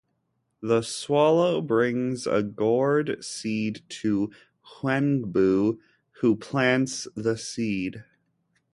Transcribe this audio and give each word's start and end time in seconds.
The 0.63 0.81
swallow 0.81 1.61
brings 1.61 2.25
a 2.25 2.41
gourd 2.41 3.23
seed 3.23 3.83
to 4.01 4.31
Heungbu, 4.81 5.77
who 6.21 6.35
plants 6.37 7.07
the 7.13 7.37
seed. 7.37 8.03